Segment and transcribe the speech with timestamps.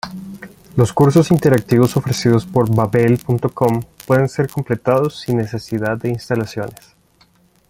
[0.77, 6.95] Los cursos interactivos ofrecidos por babbel.com pueden ser completados sin necesidad de instalaciones.